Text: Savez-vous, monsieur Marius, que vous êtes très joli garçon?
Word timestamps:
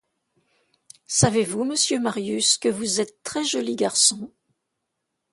Savez-vous, 1.05 1.63
monsieur 1.63 1.99
Marius, 1.99 2.57
que 2.57 2.69
vous 2.69 3.01
êtes 3.01 3.21
très 3.21 3.45
joli 3.45 3.75
garçon? 3.75 4.31